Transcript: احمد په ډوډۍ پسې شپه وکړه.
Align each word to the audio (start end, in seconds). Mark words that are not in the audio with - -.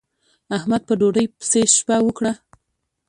احمد 0.57 0.81
په 0.87 0.93
ډوډۍ 0.99 1.25
پسې 1.37 1.61
شپه 1.75 1.97
وکړه. 2.05 2.31